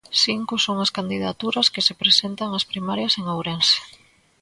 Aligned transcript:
Cinco 0.23 0.53
son 0.65 0.77
as 0.85 0.93
candidaturas 0.97 1.71
que 1.73 1.85
se 1.87 1.97
presentan 2.01 2.55
ás 2.57 2.65
primarias 2.71 3.13
en 3.19 3.25
Ourense. 3.35 3.79